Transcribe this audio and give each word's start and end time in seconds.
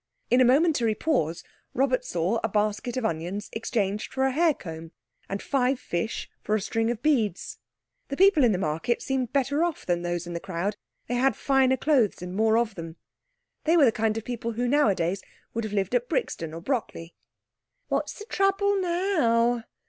In 0.31 0.41
a 0.41 0.45
momentary 0.45 0.95
pause 0.95 1.43
Robert 1.75 2.03
saw 2.03 2.39
a 2.43 2.49
basket 2.49 2.97
of 2.97 3.05
onions 3.05 3.51
exchanged 3.53 4.11
for 4.11 4.23
a 4.23 4.31
hair 4.31 4.55
comb 4.55 4.93
and 5.29 5.43
five 5.43 5.79
fish 5.79 6.27
for 6.41 6.55
a 6.55 6.59
string 6.59 6.89
of 6.89 7.03
beads. 7.03 7.59
The 8.07 8.17
people 8.17 8.43
in 8.43 8.51
the 8.51 8.57
market 8.57 9.03
seemed 9.03 9.31
better 9.31 9.63
off 9.63 9.85
than 9.85 10.01
those 10.01 10.25
in 10.25 10.33
the 10.33 10.39
crowd; 10.39 10.75
they 11.07 11.13
had 11.13 11.35
finer 11.35 11.77
clothes, 11.77 12.23
and 12.23 12.35
more 12.35 12.57
of 12.57 12.73
them. 12.73 12.95
They 13.65 13.77
were 13.77 13.85
the 13.85 13.91
kind 13.91 14.17
of 14.17 14.23
people 14.25 14.53
who, 14.53 14.67
nowadays, 14.67 15.21
would 15.53 15.65
have 15.65 15.73
lived 15.73 15.93
at 15.93 16.09
Brixton 16.09 16.51
or 16.51 16.61
Brockley. 16.61 17.13
"What's 17.89 18.17
the 18.17 18.25
trouble 18.25 18.81
now?" 18.81 19.65